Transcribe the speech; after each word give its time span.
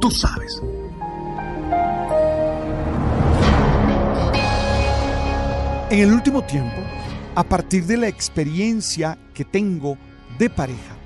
Tú 0.00 0.10
sabes. 0.10 0.62
En 5.90 5.98
el 5.98 6.12
último 6.12 6.42
tiempo, 6.44 6.76
a 7.34 7.44
partir 7.44 7.84
de 7.84 7.96
la 7.96 8.08
experiencia 8.08 9.18
que 9.34 9.44
tengo 9.44 9.98
de 10.38 10.48
pareja, 10.48 10.96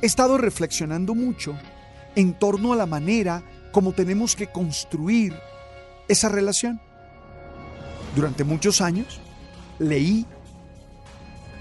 he 0.00 0.06
estado 0.06 0.38
reflexionando 0.38 1.14
mucho 1.14 1.58
en 2.14 2.32
torno 2.38 2.72
a 2.72 2.76
la 2.76 2.86
manera 2.86 3.42
como 3.72 3.92
tenemos 3.92 4.34
que 4.34 4.46
construir 4.46 5.34
esa 6.08 6.28
relación. 6.28 6.80
Durante 8.14 8.44
muchos 8.44 8.80
años 8.80 9.20
leí, 9.78 10.24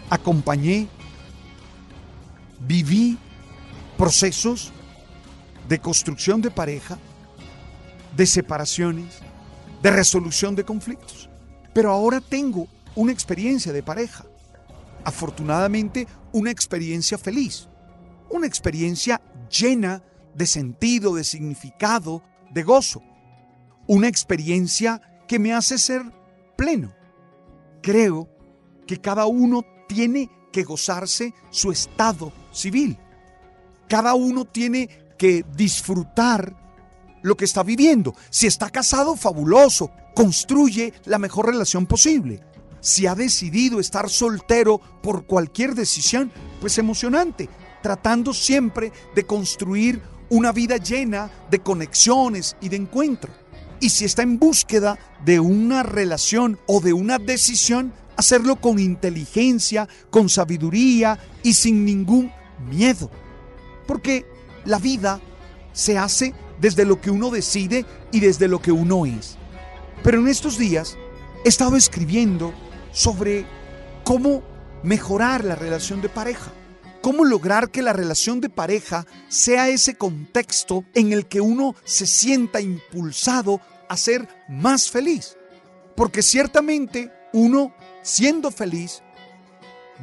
acompañé, 0.09 0.87
viví 2.59 3.17
procesos 3.97 4.71
de 5.67 5.80
construcción 5.80 6.41
de 6.41 6.52
pareja, 6.52 6.97
de 8.16 8.25
separaciones, 8.25 9.19
de 9.81 9.91
resolución 9.91 10.55
de 10.55 10.63
conflictos. 10.63 11.30
Pero 11.73 11.91
ahora 11.91 12.21
tengo 12.21 12.67
una 12.95 13.11
experiencia 13.11 13.73
de 13.73 13.83
pareja. 13.83 14.25
Afortunadamente, 15.03 16.08
una 16.31 16.52
experiencia 16.52 17.17
feliz. 17.17 17.67
Una 18.30 18.47
experiencia 18.47 19.21
llena 19.49 20.02
de 20.33 20.45
sentido, 20.45 21.16
de 21.16 21.23
significado, 21.23 22.23
de 22.52 22.63
gozo. 22.63 23.02
Una 23.88 24.08
experiencia 24.08 25.02
que 25.27 25.39
me 25.39 25.53
hace 25.53 25.77
ser 25.77 26.02
pleno. 26.55 26.93
Creo 27.81 28.30
que 28.88 28.99
cada 28.99 29.25
uno 29.25 29.63
tiene 29.88 30.30
que 30.52 30.63
gozarse 30.63 31.33
su 31.49 31.71
estado 31.71 32.31
civil. 32.52 32.97
Cada 33.88 34.16
uno 34.16 34.45
tiene 34.45 35.05
que 35.17 35.45
disfrutar 35.55 36.55
lo 37.21 37.35
que 37.35 37.45
está 37.45 37.63
viviendo. 37.63 38.16
Si 38.30 38.47
está 38.47 38.69
casado, 38.69 39.16
fabuloso 39.16 39.91
construye 40.16 40.94
la 41.05 41.19
mejor 41.19 41.47
relación 41.47 41.85
posible. 41.85 42.41
Si 42.80 43.08
ha 43.08 43.16
decidido 43.16 43.80
estar 43.80 44.09
soltero 44.09 44.80
por 45.02 45.26
cualquier 45.26 45.76
decisión, 45.76 46.31
pues 46.61 46.77
emocionante, 46.77 47.49
tratando 47.81 48.33
siempre 48.33 48.92
de 49.15 49.26
construir 49.26 50.02
una 50.30 50.52
vida 50.52 50.77
llena 50.77 51.32
de 51.49 51.59
conexiones 51.59 52.55
y 52.61 52.70
de 52.70 52.77
encuentro. 52.77 53.32
Y 53.80 53.89
si 53.89 54.05
está 54.05 54.21
en 54.23 54.39
búsqueda 54.39 54.97
de 55.23 55.39
una 55.39 55.83
relación 55.83 56.59
o 56.67 56.80
de 56.80 56.93
una 56.93 57.17
decisión, 57.17 57.93
hacerlo 58.17 58.55
con 58.55 58.80
inteligencia, 58.80 59.87
con 60.09 60.30
sabiduría 60.30 61.20
y 61.43 61.53
sin 61.53 61.86
ningún 61.86 62.32
miedo. 62.70 63.11
Porque 63.87 64.26
la 64.65 64.80
vida 64.80 65.21
se 65.73 65.98
hace 65.98 66.33
desde 66.59 66.86
lo 66.86 66.99
que 67.02 67.11
uno 67.11 67.30
decide 67.30 67.86
y 68.11 68.20
desde 68.20 68.48
lo 68.48 68.61
que 68.61 68.71
uno 68.71 69.05
es. 69.05 69.37
Pero 70.03 70.20
en 70.20 70.27
estos 70.27 70.58
días 70.58 70.98
he 71.43 71.49
estado 71.49 71.76
escribiendo 71.76 72.53
sobre 72.92 73.45
cómo 74.03 74.43
mejorar 74.83 75.43
la 75.43 75.55
relación 75.55 76.02
de 76.02 76.09
pareja. 76.09 76.52
Cómo 77.02 77.23
lograr 77.23 77.70
que 77.70 77.83
la 77.83 77.93
relación 77.93 78.42
de 78.42 78.49
pareja 78.49 79.05
sea 79.27 79.70
ese 79.70 79.95
contexto 79.95 80.86
en 80.95 81.14
el 81.14 81.27
que 81.27 81.39
uno 81.39 81.76
se 81.83 82.08
sienta 82.08 82.61
impulsado 82.61 83.61
a 83.89 83.97
ser 83.97 84.27
más 84.47 84.89
feliz. 84.89 85.37
Porque 85.95 86.23
ciertamente 86.23 87.11
uno, 87.32 87.76
siendo 88.02 88.49
feliz, 88.49 89.03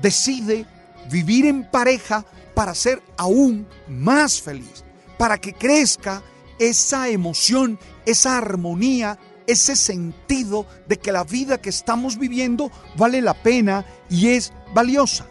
decide 0.00 0.66
vivir 1.10 1.46
en 1.46 1.68
pareja 1.68 2.24
para 2.54 2.74
ser 2.74 3.02
aún 3.16 3.66
más 3.88 4.40
feliz, 4.40 4.84
para 5.18 5.38
que 5.38 5.52
crezca 5.52 6.22
esa 6.58 7.08
emoción, 7.08 7.78
esa 8.06 8.38
armonía 8.38 9.18
ese 9.46 9.76
sentido 9.76 10.66
de 10.86 10.98
que 10.98 11.12
la 11.12 11.24
vida 11.24 11.60
que 11.60 11.70
estamos 11.70 12.18
viviendo 12.18 12.70
vale 12.96 13.20
la 13.20 13.34
pena 13.34 13.84
y 14.08 14.28
es 14.28 14.52
valiosa. 14.74 15.26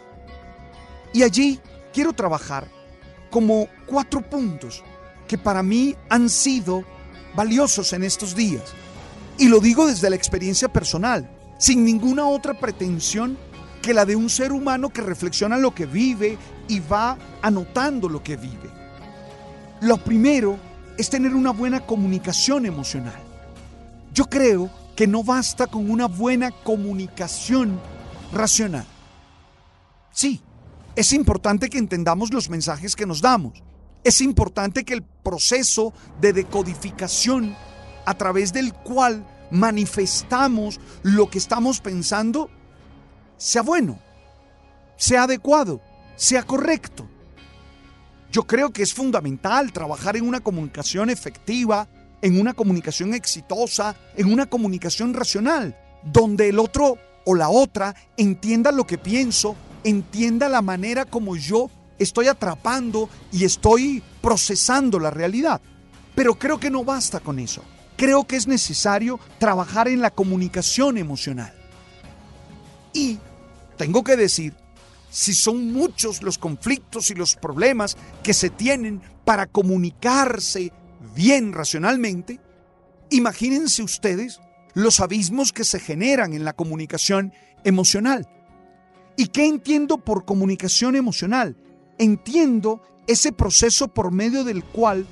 Y 1.12 1.22
allí 1.22 1.60
quiero 1.92 2.12
trabajar 2.12 2.68
como 3.30 3.68
cuatro 3.86 4.20
puntos 4.22 4.82
que 5.26 5.38
para 5.38 5.62
mí 5.62 5.96
han 6.08 6.28
sido 6.28 6.84
valiosos 7.34 7.92
en 7.92 8.04
estos 8.04 8.34
días. 8.34 8.62
Y 9.38 9.48
lo 9.48 9.60
digo 9.60 9.86
desde 9.86 10.10
la 10.10 10.16
experiencia 10.16 10.68
personal, 10.68 11.30
sin 11.58 11.84
ninguna 11.84 12.26
otra 12.26 12.58
pretensión 12.58 13.38
que 13.82 13.92
la 13.92 14.06
de 14.06 14.16
un 14.16 14.30
ser 14.30 14.52
humano 14.52 14.88
que 14.90 15.02
reflexiona 15.02 15.58
lo 15.58 15.74
que 15.74 15.86
vive 15.86 16.38
y 16.68 16.80
va 16.80 17.18
anotando 17.42 18.08
lo 18.08 18.22
que 18.22 18.36
vive. 18.36 18.70
Lo 19.80 19.98
primero 19.98 20.56
es 20.96 21.10
tener 21.10 21.34
una 21.34 21.50
buena 21.50 21.84
comunicación 21.84 22.64
emocional. 22.64 23.20
Yo 24.14 24.26
creo 24.26 24.70
que 24.94 25.06
no 25.06 25.24
basta 25.24 25.66
con 25.66 25.90
una 25.90 26.06
buena 26.06 26.52
comunicación 26.52 27.80
racional. 28.32 28.86
Sí, 30.12 30.40
es 30.94 31.12
importante 31.12 31.68
que 31.68 31.78
entendamos 31.78 32.32
los 32.32 32.48
mensajes 32.50 32.94
que 32.94 33.06
nos 33.06 33.20
damos. 33.20 33.62
Es 34.04 34.20
importante 34.20 34.84
que 34.84 34.94
el 34.94 35.02
proceso 35.02 35.92
de 36.20 36.32
decodificación 36.32 37.56
a 38.04 38.14
través 38.14 38.52
del 38.52 38.72
cual 38.74 39.26
manifestamos 39.50 40.80
lo 41.02 41.30
que 41.30 41.38
estamos 41.38 41.80
pensando 41.80 42.50
sea 43.42 43.62
bueno, 43.62 43.98
sea 44.96 45.24
adecuado, 45.24 45.80
sea 46.14 46.44
correcto. 46.44 47.08
Yo 48.30 48.46
creo 48.46 48.70
que 48.72 48.84
es 48.84 48.94
fundamental 48.94 49.72
trabajar 49.72 50.16
en 50.16 50.28
una 50.28 50.38
comunicación 50.38 51.10
efectiva, 51.10 51.88
en 52.22 52.40
una 52.40 52.54
comunicación 52.54 53.14
exitosa, 53.14 53.96
en 54.16 54.32
una 54.32 54.46
comunicación 54.46 55.12
racional, 55.12 55.76
donde 56.04 56.50
el 56.50 56.60
otro 56.60 56.98
o 57.26 57.34
la 57.34 57.48
otra 57.48 57.96
entienda 58.16 58.70
lo 58.70 58.86
que 58.86 58.96
pienso, 58.96 59.56
entienda 59.82 60.48
la 60.48 60.62
manera 60.62 61.04
como 61.04 61.34
yo 61.34 61.68
estoy 61.98 62.28
atrapando 62.28 63.10
y 63.32 63.44
estoy 63.44 64.04
procesando 64.22 65.00
la 65.00 65.10
realidad. 65.10 65.60
Pero 66.14 66.38
creo 66.38 66.60
que 66.60 66.70
no 66.70 66.84
basta 66.84 67.18
con 67.18 67.40
eso. 67.40 67.64
Creo 67.96 68.24
que 68.24 68.36
es 68.36 68.46
necesario 68.46 69.18
trabajar 69.40 69.88
en 69.88 70.00
la 70.00 70.10
comunicación 70.10 70.96
emocional. 70.96 71.52
Y 72.94 73.18
tengo 73.82 74.04
que 74.04 74.16
decir, 74.16 74.54
si 75.10 75.34
son 75.34 75.72
muchos 75.72 76.22
los 76.22 76.38
conflictos 76.38 77.10
y 77.10 77.16
los 77.16 77.34
problemas 77.34 77.96
que 78.22 78.32
se 78.32 78.48
tienen 78.48 79.02
para 79.24 79.48
comunicarse 79.48 80.72
bien 81.16 81.52
racionalmente, 81.52 82.38
imagínense 83.10 83.82
ustedes 83.82 84.38
los 84.74 85.00
abismos 85.00 85.52
que 85.52 85.64
se 85.64 85.80
generan 85.80 86.32
en 86.32 86.44
la 86.44 86.52
comunicación 86.52 87.32
emocional. 87.64 88.28
¿Y 89.16 89.26
qué 89.26 89.46
entiendo 89.46 89.98
por 89.98 90.24
comunicación 90.24 90.94
emocional? 90.94 91.56
Entiendo 91.98 92.82
ese 93.08 93.32
proceso 93.32 93.88
por 93.88 94.12
medio 94.12 94.44
del 94.44 94.62
cual 94.62 95.08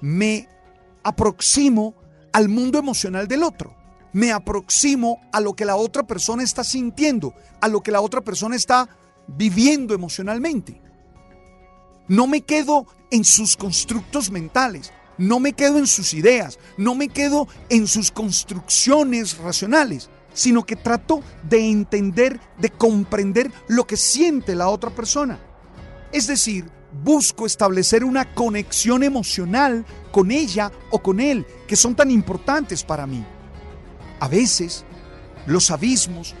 me 0.00 0.48
aproximo 1.02 1.96
al 2.32 2.48
mundo 2.48 2.78
emocional 2.78 3.26
del 3.26 3.42
otro. 3.42 3.81
Me 4.12 4.30
aproximo 4.30 5.20
a 5.32 5.40
lo 5.40 5.54
que 5.54 5.64
la 5.64 5.76
otra 5.76 6.02
persona 6.02 6.42
está 6.42 6.64
sintiendo, 6.64 7.34
a 7.60 7.68
lo 7.68 7.82
que 7.82 7.90
la 7.90 8.00
otra 8.00 8.20
persona 8.20 8.56
está 8.56 8.88
viviendo 9.26 9.94
emocionalmente. 9.94 10.80
No 12.08 12.26
me 12.26 12.42
quedo 12.42 12.86
en 13.10 13.24
sus 13.24 13.56
constructos 13.56 14.30
mentales, 14.30 14.92
no 15.18 15.40
me 15.40 15.52
quedo 15.52 15.78
en 15.78 15.86
sus 15.86 16.14
ideas, 16.14 16.58
no 16.76 16.94
me 16.94 17.08
quedo 17.08 17.48
en 17.68 17.86
sus 17.86 18.10
construcciones 18.10 19.38
racionales, 19.38 20.10
sino 20.34 20.64
que 20.64 20.76
trato 20.76 21.22
de 21.42 21.70
entender, 21.70 22.40
de 22.58 22.70
comprender 22.70 23.50
lo 23.68 23.86
que 23.86 23.96
siente 23.96 24.54
la 24.54 24.68
otra 24.68 24.90
persona. 24.90 25.38
Es 26.10 26.26
decir, 26.26 26.70
busco 27.02 27.46
establecer 27.46 28.04
una 28.04 28.34
conexión 28.34 29.02
emocional 29.02 29.86
con 30.10 30.30
ella 30.30 30.70
o 30.90 31.02
con 31.02 31.20
él, 31.20 31.46
que 31.66 31.76
son 31.76 31.94
tan 31.94 32.10
importantes 32.10 32.82
para 32.82 33.06
mí. 33.06 33.24
A 34.22 34.28
veces, 34.28 34.84
los 35.46 35.72
abismos 35.72 36.36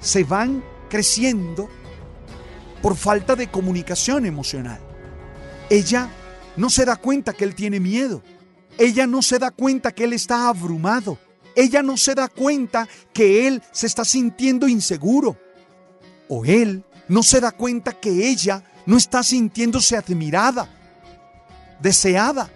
se 0.00 0.24
van 0.24 0.64
creciendo 0.88 1.68
por 2.80 2.96
falta 2.96 3.36
de 3.36 3.50
comunicación 3.50 4.24
emocional. 4.24 4.80
Ella 5.68 6.08
no 6.56 6.70
se 6.70 6.86
da 6.86 6.96
cuenta 6.96 7.34
que 7.34 7.44
él 7.44 7.54
tiene 7.54 7.78
miedo. 7.78 8.22
Ella 8.78 9.06
no 9.06 9.20
se 9.20 9.38
da 9.38 9.50
cuenta 9.50 9.92
que 9.92 10.04
él 10.04 10.14
está 10.14 10.48
abrumado. 10.48 11.18
Ella 11.54 11.82
no 11.82 11.98
se 11.98 12.14
da 12.14 12.28
cuenta 12.28 12.88
que 13.12 13.48
él 13.48 13.62
se 13.70 13.86
está 13.86 14.06
sintiendo 14.06 14.66
inseguro. 14.66 15.36
O 16.26 16.46
él 16.46 16.86
no 17.06 17.22
se 17.22 17.38
da 17.38 17.50
cuenta 17.50 17.92
que 17.92 18.30
ella 18.30 18.64
no 18.86 18.96
está 18.96 19.22
sintiéndose 19.22 19.94
admirada, 19.94 20.70
deseada. 21.82 22.50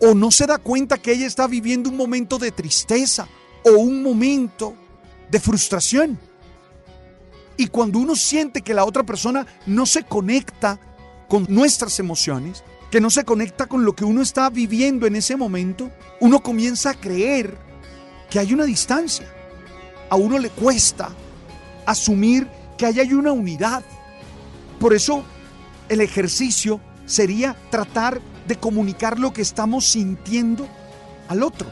O 0.00 0.14
no 0.14 0.30
se 0.30 0.46
da 0.46 0.58
cuenta 0.58 0.98
que 0.98 1.12
ella 1.12 1.26
está 1.26 1.46
viviendo 1.46 1.90
un 1.90 1.96
momento 1.96 2.38
de 2.38 2.52
tristeza 2.52 3.28
o 3.64 3.70
un 3.70 4.02
momento 4.02 4.74
de 5.30 5.40
frustración. 5.40 6.18
Y 7.56 7.66
cuando 7.66 7.98
uno 7.98 8.14
siente 8.14 8.62
que 8.62 8.74
la 8.74 8.84
otra 8.84 9.02
persona 9.02 9.46
no 9.66 9.84
se 9.84 10.04
conecta 10.04 10.78
con 11.28 11.46
nuestras 11.48 11.98
emociones, 11.98 12.62
que 12.90 13.00
no 13.00 13.10
se 13.10 13.24
conecta 13.24 13.66
con 13.66 13.84
lo 13.84 13.94
que 13.94 14.04
uno 14.04 14.22
está 14.22 14.48
viviendo 14.48 15.06
en 15.06 15.16
ese 15.16 15.36
momento, 15.36 15.90
uno 16.20 16.40
comienza 16.40 16.90
a 16.90 16.94
creer 16.94 17.58
que 18.30 18.38
hay 18.38 18.54
una 18.54 18.64
distancia. 18.64 19.28
A 20.08 20.16
uno 20.16 20.38
le 20.38 20.50
cuesta 20.50 21.10
asumir 21.84 22.48
que 22.78 22.86
ahí 22.86 23.00
hay 23.00 23.12
una 23.12 23.32
unidad. 23.32 23.84
Por 24.78 24.94
eso 24.94 25.24
el 25.88 26.00
ejercicio 26.00 26.80
sería 27.06 27.56
tratar 27.70 28.20
de 28.48 28.56
comunicar 28.56 29.18
lo 29.18 29.32
que 29.32 29.42
estamos 29.42 29.86
sintiendo 29.86 30.66
al 31.28 31.42
otro. 31.42 31.68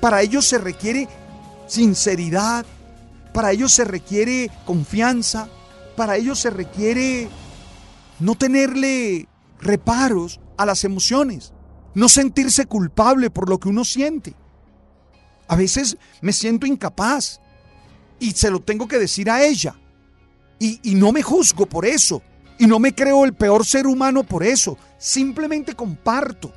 Para 0.00 0.20
ello 0.20 0.42
se 0.42 0.58
requiere 0.58 1.08
sinceridad, 1.66 2.66
para 3.32 3.52
ello 3.52 3.68
se 3.68 3.84
requiere 3.84 4.50
confianza, 4.66 5.48
para 5.96 6.16
ello 6.16 6.34
se 6.34 6.50
requiere 6.50 7.28
no 8.20 8.34
tenerle 8.34 9.28
reparos 9.60 10.40
a 10.56 10.66
las 10.66 10.84
emociones, 10.84 11.52
no 11.94 12.08
sentirse 12.08 12.66
culpable 12.66 13.30
por 13.30 13.48
lo 13.48 13.58
que 13.58 13.68
uno 13.68 13.84
siente. 13.84 14.34
A 15.46 15.56
veces 15.56 15.96
me 16.20 16.32
siento 16.32 16.66
incapaz 16.66 17.40
y 18.18 18.32
se 18.32 18.50
lo 18.50 18.60
tengo 18.60 18.88
que 18.88 18.98
decir 18.98 19.30
a 19.30 19.44
ella. 19.44 19.76
Y, 20.58 20.80
y, 20.82 20.94
no 20.94 21.12
me 21.12 21.22
juzgo 21.22 21.66
por 21.66 21.84
eso. 21.84 22.22
Y 22.58 22.66
no 22.66 22.78
me 22.78 22.94
creo 22.94 23.24
el 23.24 23.34
peor 23.34 23.66
ser 23.66 23.86
humano 23.86 24.22
por 24.22 24.42
eso. 24.42 24.78
Simplemente 24.98 25.74
comparto 25.74 26.52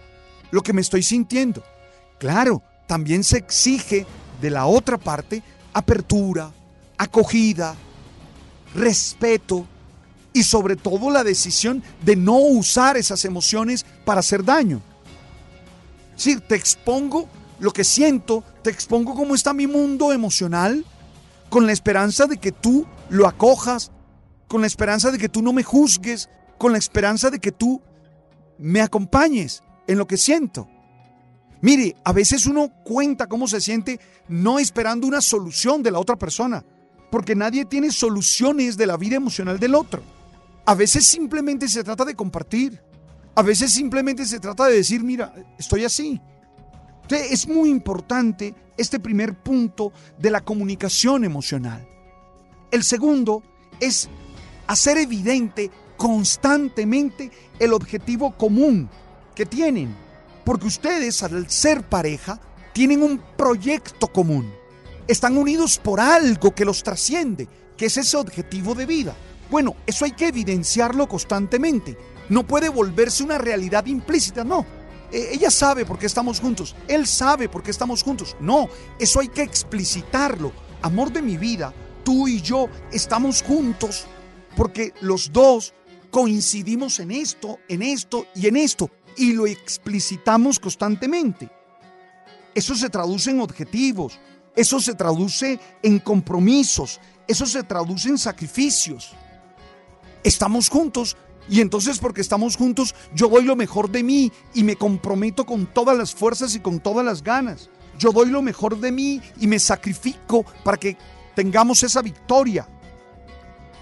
lo 0.52 0.62
que 0.62 0.74
me 0.74 0.82
estoy 0.82 1.04
sintiendo. 1.04 1.64
Claro, 2.20 2.62
también 2.88 3.24
se 3.24 3.38
exige 3.38 4.06
de 4.42 4.50
la 4.50 4.66
otra 4.66 4.98
parte 4.98 5.44
apertura, 5.74 6.52
acogida, 6.98 7.76
respeto 8.74 9.68
y 10.34 10.44
sobre 10.44 10.76
todo 10.76 11.10
la 11.10 11.24
decisión 11.24 11.84
de 12.04 12.16
no 12.16 12.38
usar 12.38 12.98
esas 12.98 13.26
emociones 13.26 13.86
para 14.06 14.20
hacer 14.20 14.44
daño. 14.44 14.82
Si 16.16 16.40
te 16.40 16.56
expongo 16.56 17.28
lo 17.60 17.72
que 17.72 17.84
siento, 17.84 18.44
te 18.64 18.70
expongo 18.70 19.16
cómo 19.16 19.36
está 19.36 19.54
mi 19.54 19.68
mundo 19.68 20.12
emocional, 20.12 20.86
con 21.50 21.66
la 21.66 21.72
esperanza 21.72 22.26
de 22.26 22.38
que 22.38 22.52
tú 22.52 22.86
lo 23.10 23.28
acojas, 23.28 23.92
con 24.48 24.62
la 24.62 24.68
esperanza 24.68 25.12
de 25.12 25.18
que 25.18 25.30
tú 25.30 25.42
no 25.42 25.54
me 25.54 25.64
juzgues, 25.64 26.30
con 26.58 26.72
la 26.72 26.78
esperanza 26.78 27.30
de 27.30 27.40
que 27.40 27.52
tú 27.52 27.82
me 28.58 28.82
acompañes 28.82 29.64
en 29.88 29.98
lo 29.98 30.08
que 30.08 30.18
siento. 30.18 30.68
Mire, 31.62 31.96
a 32.04 32.14
veces 32.14 32.46
uno 32.46 32.72
cuenta 32.84 33.28
cómo 33.28 33.48
se 33.48 33.62
siente 33.62 34.00
no 34.28 34.60
esperando 34.60 35.08
una 35.08 35.22
solución 35.22 35.82
de 35.82 35.92
la 35.92 36.00
otra 36.00 36.16
persona, 36.16 36.64
porque 37.10 37.36
nadie 37.36 37.66
tiene 37.66 37.92
soluciones 37.92 38.78
de 38.78 38.88
la 38.88 38.98
vida 38.98 39.16
emocional 39.16 39.60
del 39.60 39.76
otro. 39.76 40.02
A 40.66 40.76
veces 40.76 41.08
simplemente 41.08 41.68
se 41.68 41.84
trata 41.84 42.06
de 42.06 42.16
compartir. 42.16 42.82
A 43.36 43.42
veces 43.42 43.74
simplemente 43.74 44.26
se 44.26 44.40
trata 44.40 44.66
de 44.66 44.76
decir, 44.76 45.04
mira, 45.04 45.34
estoy 45.58 45.86
así. 45.86 46.22
Es 47.10 47.48
muy 47.48 47.70
importante 47.70 48.54
este 48.78 49.00
primer 49.00 49.36
punto 49.36 49.94
de 50.20 50.30
la 50.30 50.42
comunicación 50.42 51.24
emocional. 51.24 51.88
El 52.70 52.84
segundo 52.84 53.44
es 53.80 54.10
hacer 54.68 54.98
evidente 54.98 55.72
constantemente 55.98 57.32
el 57.60 57.74
objetivo 57.74 58.38
común 58.38 58.90
que 59.34 59.46
tienen. 59.46 59.96
Porque 60.44 60.68
ustedes, 60.68 61.24
al 61.24 61.50
ser 61.50 61.84
pareja, 61.84 62.40
tienen 62.74 63.02
un 63.02 63.22
proyecto 63.36 64.08
común. 64.08 64.54
Están 65.08 65.38
unidos 65.38 65.78
por 65.78 66.00
algo 66.00 66.54
que 66.54 66.66
los 66.66 66.84
trasciende, 66.84 67.48
que 67.76 67.88
es 67.88 67.98
ese 67.98 68.18
objetivo 68.18 68.76
de 68.76 68.86
vida. 68.86 69.16
Bueno, 69.50 69.76
eso 69.86 70.06
hay 70.06 70.12
que 70.12 70.28
evidenciarlo 70.28 71.08
constantemente. 71.08 71.98
No 72.30 72.46
puede 72.46 72.70
volverse 72.70 73.24
una 73.24 73.38
realidad 73.38 73.86
implícita, 73.86 74.44
no. 74.44 74.66
E, 75.12 75.30
ella 75.34 75.50
sabe 75.50 75.86
por 75.86 75.98
qué 75.98 76.06
estamos 76.06 76.40
juntos, 76.40 76.76
él 76.88 77.08
sabe 77.08 77.48
por 77.48 77.64
qué 77.64 77.72
estamos 77.72 78.04
juntos. 78.04 78.36
No, 78.40 78.68
eso 79.00 79.22
hay 79.22 79.30
que 79.30 79.42
explicitarlo. 79.42 80.52
Amor 80.82 81.12
de 81.12 81.22
mi 81.22 81.38
vida, 81.38 81.74
tú 82.04 82.28
y 82.28 82.42
yo 82.42 82.70
estamos 82.92 83.42
juntos 83.42 84.06
porque 84.58 84.92
los 85.02 85.32
dos 85.32 85.74
coincidimos 86.10 87.00
en 87.00 87.12
esto, 87.12 87.60
en 87.70 87.84
esto 87.84 88.26
y 88.36 88.48
en 88.48 88.58
esto 88.58 88.90
y 89.16 89.34
lo 89.34 89.46
explicitamos 89.46 90.60
constantemente. 90.60 91.50
Eso 92.56 92.76
se 92.76 92.90
traduce 92.90 93.30
en 93.30 93.40
objetivos, 93.40 94.20
eso 94.56 94.80
se 94.80 94.96
traduce 94.96 95.60
en 95.84 96.00
compromisos, 96.00 97.00
eso 97.28 97.46
se 97.46 97.62
traduce 97.62 98.10
en 98.10 98.18
sacrificios. 98.18 99.14
Estamos 100.24 100.70
juntos 100.70 101.16
y 101.48 101.62
entonces 101.62 102.00
porque 102.00 102.22
estamos 102.22 102.58
juntos 102.58 102.96
yo 103.14 103.28
doy 103.28 103.44
lo 103.44 103.56
mejor 103.56 103.92
de 103.92 104.02
mí 104.02 104.32
y 104.56 104.64
me 104.64 104.76
comprometo 104.76 105.46
con 105.46 105.68
todas 105.68 105.96
las 105.96 106.16
fuerzas 106.16 106.56
y 106.56 106.60
con 106.60 106.80
todas 106.80 107.06
las 107.06 107.22
ganas. 107.22 107.70
Yo 108.00 108.12
doy 108.12 108.30
lo 108.30 108.42
mejor 108.42 108.80
de 108.80 108.92
mí 108.92 109.22
y 109.40 109.46
me 109.46 109.60
sacrifico 109.60 110.44
para 110.64 110.78
que 110.78 110.98
tengamos 111.36 111.84
esa 111.84 112.02
victoria. 112.02 112.68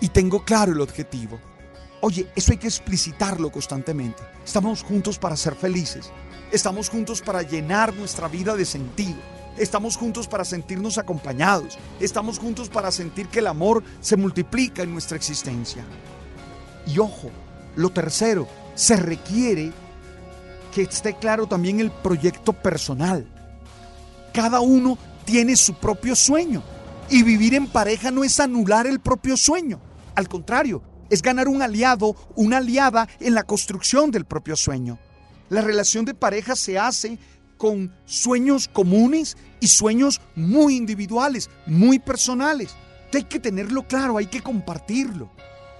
Y 0.02 0.10
tengo 0.10 0.44
claro 0.44 0.72
el 0.72 0.82
objetivo. 0.82 1.40
Oye, 2.02 2.28
eso 2.36 2.52
hay 2.52 2.58
que 2.58 2.68
explicitarlo 2.68 3.52
constantemente. 3.52 4.22
Estamos 4.46 4.84
juntos 4.84 5.18
para 5.18 5.36
ser 5.36 5.56
felices. 5.56 6.12
Estamos 6.52 6.90
juntos 6.90 7.22
para 7.22 7.42
llenar 7.42 7.94
nuestra 7.96 8.28
vida 8.28 8.56
de 8.56 8.66
sentido. 8.66 9.18
Estamos 9.58 9.96
juntos 9.96 10.28
para 10.28 10.46
sentirnos 10.46 10.98
acompañados. 10.98 11.78
Estamos 12.00 12.40
juntos 12.40 12.70
para 12.70 12.92
sentir 12.92 13.28
que 13.28 13.40
el 13.40 13.48
amor 13.48 13.84
se 14.02 14.18
multiplica 14.18 14.84
en 14.84 14.92
nuestra 14.92 15.18
existencia. 15.18 15.84
Y 16.86 17.00
ojo, 17.00 17.32
lo 17.75 17.90
tercero, 17.90 18.48
se 18.75 18.98
requiere 18.98 19.72
que 20.74 20.84
esté 20.84 21.16
claro 21.16 21.48
también 21.48 21.80
el 21.80 21.90
proyecto 21.90 22.54
personal. 22.54 23.25
Cada 24.34 24.60
uno 24.60 24.98
tiene 25.24 25.56
su 25.56 25.74
propio 25.74 26.16
sueño. 26.16 26.62
Y 27.10 27.24
vivir 27.24 27.54
en 27.54 27.68
pareja 27.68 28.12
no 28.12 28.24
es 28.24 28.40
anular 28.40 28.88
el 28.88 29.00
propio 29.00 29.38
sueño. 29.38 29.80
Al 30.16 30.28
contrario, 30.28 30.82
es 31.10 31.22
ganar 31.22 31.48
un 31.48 31.62
aliado, 31.62 32.16
una 32.36 32.58
aliada 32.58 33.08
en 33.20 33.36
la 33.36 33.44
construcción 33.44 34.12
del 34.12 34.26
propio 34.26 34.56
sueño. 34.56 34.98
La 35.50 35.62
relación 35.62 36.06
de 36.06 36.16
pareja 36.16 36.56
se 36.56 36.80
hace 36.80 37.20
con 37.58 37.94
sueños 38.06 38.68
comunes 38.68 39.38
y 39.60 39.68
sueños 39.68 40.20
muy 40.36 40.76
individuales, 40.76 41.50
muy 41.68 42.00
personales. 42.00 42.76
Hay 43.14 43.24
que 43.24 43.40
tenerlo 43.40 43.88
claro, 43.88 44.18
hay 44.18 44.26
que 44.26 44.42
compartirlo, 44.42 45.30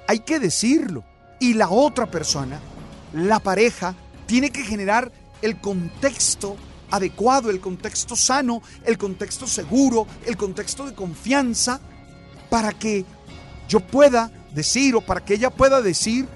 hay 0.08 0.20
que 0.20 0.40
decirlo. 0.40 1.04
Y 1.40 1.54
la 1.54 1.70
otra 1.70 2.10
persona, 2.10 2.60
la 3.14 3.40
pareja, 3.40 3.94
tiene 4.26 4.52
que 4.52 4.64
generar 4.64 5.12
el 5.42 5.60
contexto 5.60 6.56
adecuado, 6.96 7.50
el 7.50 7.60
contexto 7.60 8.16
sano, 8.16 8.62
el 8.84 8.98
contexto 8.98 9.48
seguro, 9.48 10.08
el 10.26 10.38
contexto 10.38 10.86
de 10.86 10.94
confianza, 10.94 11.80
para 12.50 12.72
que 12.72 13.06
yo 13.68 13.80
pueda 13.80 14.32
decir 14.54 14.96
o 14.96 15.02
para 15.02 15.24
que 15.24 15.34
ella 15.34 15.50
pueda 15.50 15.82
decir 15.82 16.28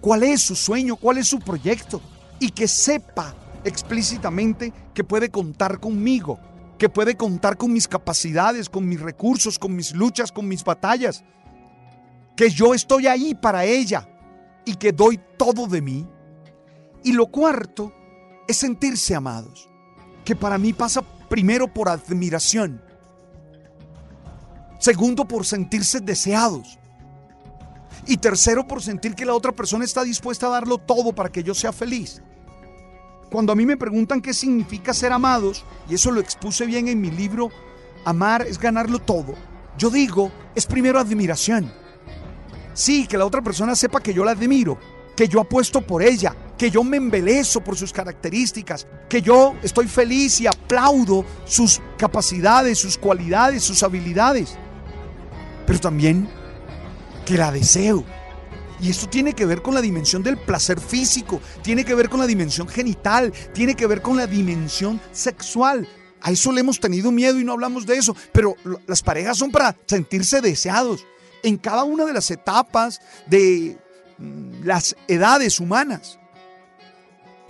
cuál 0.00 0.22
es 0.22 0.40
su 0.40 0.56
sueño, 0.56 0.96
cuál 0.96 1.18
es 1.18 1.28
su 1.28 1.38
proyecto 1.38 2.00
y 2.38 2.50
que 2.50 2.66
sepa 2.66 3.34
explícitamente 3.64 4.72
que 4.94 5.04
puede 5.04 5.30
contar 5.30 5.78
conmigo, 5.80 6.38
que 6.78 6.88
puede 6.88 7.16
contar 7.16 7.56
con 7.56 7.72
mis 7.72 7.86
capacidades, 7.86 8.68
con 8.68 8.88
mis 8.88 9.00
recursos, 9.00 9.58
con 9.58 9.76
mis 9.76 9.92
luchas, 9.94 10.32
con 10.32 10.48
mis 10.48 10.64
batallas, 10.64 11.22
que 12.36 12.48
yo 12.48 12.72
estoy 12.72 13.06
ahí 13.06 13.34
para 13.34 13.64
ella 13.64 14.08
y 14.64 14.74
que 14.76 14.92
doy 14.92 15.20
todo 15.36 15.66
de 15.66 15.82
mí. 15.82 16.06
Y 17.04 17.12
lo 17.12 17.26
cuarto 17.26 17.92
es 18.50 18.58
sentirse 18.58 19.14
amados, 19.14 19.68
que 20.24 20.34
para 20.34 20.58
mí 20.58 20.72
pasa 20.72 21.02
primero 21.28 21.72
por 21.72 21.88
admiración, 21.88 22.82
segundo 24.78 25.26
por 25.26 25.46
sentirse 25.46 26.00
deseados 26.00 26.78
y 28.06 28.16
tercero 28.16 28.66
por 28.66 28.82
sentir 28.82 29.14
que 29.14 29.24
la 29.24 29.34
otra 29.34 29.52
persona 29.52 29.84
está 29.84 30.02
dispuesta 30.02 30.46
a 30.46 30.50
darlo 30.50 30.78
todo 30.78 31.12
para 31.12 31.30
que 31.30 31.42
yo 31.42 31.54
sea 31.54 31.72
feliz. 31.72 32.22
Cuando 33.30 33.52
a 33.52 33.56
mí 33.56 33.64
me 33.64 33.76
preguntan 33.76 34.20
qué 34.20 34.34
significa 34.34 34.92
ser 34.92 35.12
amados, 35.12 35.64
y 35.88 35.94
eso 35.94 36.10
lo 36.10 36.20
expuse 36.20 36.66
bien 36.66 36.88
en 36.88 37.00
mi 37.00 37.10
libro, 37.10 37.50
Amar 38.04 38.42
es 38.42 38.58
ganarlo 38.58 38.98
todo, 38.98 39.34
yo 39.78 39.90
digo, 39.90 40.32
es 40.54 40.66
primero 40.66 40.98
admiración. 40.98 41.72
Sí, 42.74 43.06
que 43.06 43.18
la 43.18 43.26
otra 43.26 43.42
persona 43.42 43.76
sepa 43.76 44.00
que 44.00 44.14
yo 44.14 44.24
la 44.24 44.32
admiro, 44.32 44.78
que 45.14 45.28
yo 45.28 45.40
apuesto 45.40 45.80
por 45.82 46.02
ella, 46.02 46.34
que 46.60 46.70
yo 46.70 46.84
me 46.84 46.98
embelezo 46.98 47.64
por 47.64 47.74
sus 47.74 47.90
características, 47.90 48.86
que 49.08 49.22
yo 49.22 49.56
estoy 49.62 49.88
feliz 49.88 50.42
y 50.42 50.46
aplaudo 50.46 51.24
sus 51.46 51.80
capacidades, 51.96 52.76
sus 52.76 52.98
cualidades, 52.98 53.64
sus 53.64 53.82
habilidades. 53.82 54.58
Pero 55.66 55.80
también 55.80 56.28
que 57.24 57.38
la 57.38 57.50
deseo. 57.50 58.04
Y 58.78 58.90
esto 58.90 59.08
tiene 59.08 59.32
que 59.32 59.46
ver 59.46 59.62
con 59.62 59.72
la 59.72 59.80
dimensión 59.80 60.22
del 60.22 60.36
placer 60.36 60.78
físico, 60.78 61.40
tiene 61.62 61.82
que 61.82 61.94
ver 61.94 62.10
con 62.10 62.20
la 62.20 62.26
dimensión 62.26 62.68
genital, 62.68 63.32
tiene 63.54 63.74
que 63.74 63.86
ver 63.86 64.02
con 64.02 64.18
la 64.18 64.26
dimensión 64.26 65.00
sexual. 65.12 65.88
A 66.20 66.30
eso 66.30 66.52
le 66.52 66.60
hemos 66.60 66.78
tenido 66.78 67.10
miedo 67.10 67.40
y 67.40 67.44
no 67.44 67.52
hablamos 67.52 67.86
de 67.86 67.96
eso, 67.96 68.14
pero 68.32 68.54
las 68.86 69.00
parejas 69.00 69.38
son 69.38 69.50
para 69.50 69.74
sentirse 69.86 70.42
deseados 70.42 71.06
en 71.42 71.56
cada 71.56 71.84
una 71.84 72.04
de 72.04 72.12
las 72.12 72.30
etapas 72.30 73.00
de 73.28 73.78
mm, 74.18 74.64
las 74.64 74.94
edades 75.08 75.58
humanas. 75.58 76.19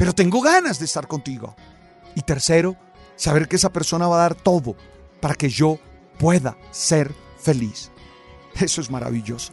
Pero 0.00 0.14
tengo 0.14 0.40
ganas 0.40 0.78
de 0.78 0.86
estar 0.86 1.06
contigo. 1.06 1.54
Y 2.14 2.22
tercero, 2.22 2.74
saber 3.16 3.46
que 3.46 3.56
esa 3.56 3.70
persona 3.70 4.08
va 4.08 4.16
a 4.16 4.22
dar 4.22 4.34
todo 4.34 4.74
para 5.20 5.34
que 5.34 5.50
yo 5.50 5.78
pueda 6.18 6.56
ser 6.70 7.14
feliz. 7.38 7.90
Eso 8.58 8.80
es 8.80 8.90
maravilloso. 8.90 9.52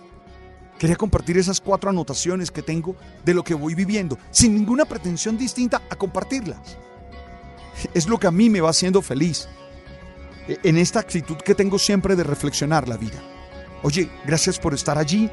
Quería 0.80 0.96
compartir 0.96 1.38
esas 1.38 1.60
cuatro 1.60 1.90
anotaciones 1.90 2.50
que 2.50 2.62
tengo 2.62 2.96
de 3.26 3.34
lo 3.34 3.44
que 3.44 3.56
voy 3.56 3.76
viviendo, 3.76 4.18
sin 4.32 4.56
ninguna 4.56 4.86
pretensión 4.86 5.38
distinta 5.38 5.82
a 5.90 5.98
compartirlas. 5.98 6.78
Es 7.94 8.08
lo 8.08 8.18
que 8.18 8.28
a 8.28 8.32
mí 8.32 8.50
me 8.50 8.62
va 8.62 8.70
haciendo 8.70 9.02
feliz, 9.02 9.50
e, 10.48 10.60
en 10.64 10.78
esta 10.78 11.02
actitud 11.02 11.36
que 11.36 11.56
tengo 11.56 11.78
siempre 11.78 12.16
de 12.16 12.24
reflexionar 12.24 12.88
la 12.88 12.96
vida. 12.96 13.22
Oye, 13.84 14.10
gracias 14.26 14.60
por 14.60 14.74
estar 14.74 14.98
allí, 14.98 15.30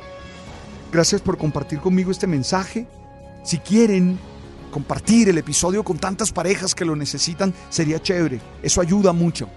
gracias 0.90 1.20
por 1.20 1.38
compartir 1.38 1.78
conmigo 1.78 2.10
este 2.10 2.26
mensaje. 2.26 2.88
Si 3.44 3.58
quieren 3.58 4.18
compartir 4.74 5.28
el 5.28 5.38
episodio 5.38 5.84
con 5.84 5.98
tantas 5.98 6.32
parejas 6.32 6.74
que 6.74 6.84
lo 6.84 6.96
necesitan, 6.96 7.54
sería 7.70 8.02
chévere, 8.02 8.40
eso 8.60 8.80
ayuda 8.80 9.12
mucho. 9.12 9.48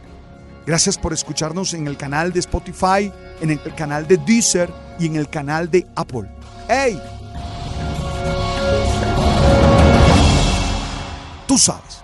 Gracias 0.63 0.95
por 0.95 1.11
escucharnos 1.11 1.73
en 1.73 1.87
el 1.87 1.97
canal 1.97 2.31
de 2.31 2.39
Spotify, 2.39 3.11
en 3.41 3.49
el 3.49 3.59
canal 3.73 4.07
de 4.07 4.17
Deezer 4.17 4.71
y 4.99 5.07
en 5.07 5.15
el 5.15 5.27
canal 5.27 5.71
de 5.71 5.87
Apple. 5.95 6.29
¡Hey! 6.69 7.01
Tú 11.47 11.57
sabes. 11.57 11.96